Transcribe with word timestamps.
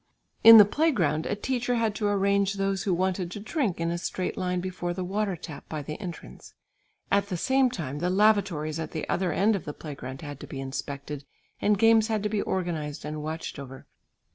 In 0.43 0.57
the 0.57 0.65
play 0.65 0.89
ground 0.91 1.27
a 1.27 1.35
teacher 1.35 1.75
had 1.75 1.93
to 1.93 2.07
arrange 2.07 2.55
those 2.55 2.85
who 2.85 2.91
wanted 2.95 3.29
to 3.29 3.39
drink 3.39 3.79
in 3.79 3.91
a 3.91 3.99
straight 3.99 4.35
line 4.35 4.59
before 4.59 4.95
the 4.95 5.03
water 5.03 5.35
tap 5.35 5.69
by 5.69 5.83
the 5.83 6.01
entrance; 6.01 6.55
at 7.11 7.27
the 7.29 7.37
same 7.37 7.69
time 7.69 7.99
the 7.99 8.09
lavatories 8.09 8.79
at 8.79 8.93
the 8.93 9.07
other 9.07 9.31
end 9.31 9.55
of 9.55 9.63
the 9.65 9.73
play 9.75 9.93
ground 9.93 10.23
had 10.23 10.39
to 10.39 10.47
be 10.47 10.59
inspected, 10.59 11.23
and 11.61 11.77
games 11.77 12.07
had 12.07 12.23
to 12.23 12.29
be 12.29 12.41
organised 12.41 13.05
and 13.05 13.21
watched 13.21 13.59
over. 13.59 13.85